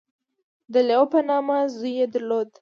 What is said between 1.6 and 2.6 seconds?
زوی یې درلود.